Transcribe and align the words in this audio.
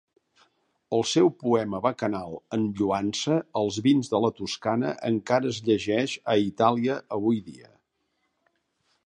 El 0.95 1.03
seu 1.09 1.27
poema 1.43 1.81
bacanal 1.83 2.33
en 2.57 2.63
lloança 2.79 3.37
als 3.61 3.77
vins 3.89 4.09
de 4.15 4.23
la 4.25 4.33
Toscana 4.41 4.95
encara 5.11 5.53
es 5.53 5.61
llegeix 5.69 6.17
a 6.35 6.41
Itàlia 6.49 6.99
avui 7.21 7.41
dia. 7.53 7.71